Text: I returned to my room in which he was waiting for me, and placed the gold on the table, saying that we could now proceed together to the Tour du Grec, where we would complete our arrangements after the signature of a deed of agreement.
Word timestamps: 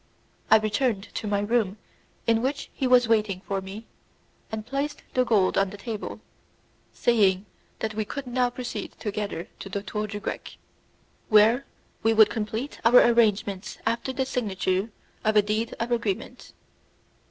I 0.49 0.57
returned 0.57 1.09
to 1.13 1.27
my 1.27 1.41
room 1.41 1.77
in 2.25 2.41
which 2.41 2.71
he 2.73 2.87
was 2.87 3.07
waiting 3.07 3.41
for 3.41 3.61
me, 3.61 3.85
and 4.51 4.65
placed 4.65 5.03
the 5.13 5.23
gold 5.23 5.59
on 5.59 5.69
the 5.69 5.77
table, 5.77 6.21
saying 6.91 7.45
that 7.81 7.93
we 7.93 8.03
could 8.03 8.25
now 8.25 8.49
proceed 8.49 8.93
together 8.97 9.47
to 9.59 9.69
the 9.69 9.83
Tour 9.83 10.07
du 10.07 10.19
Grec, 10.19 10.57
where 11.29 11.67
we 12.01 12.15
would 12.15 12.31
complete 12.31 12.81
our 12.83 12.97
arrangements 12.97 13.77
after 13.85 14.11
the 14.11 14.25
signature 14.25 14.89
of 15.23 15.35
a 15.35 15.43
deed 15.43 15.75
of 15.79 15.91
agreement. 15.91 16.53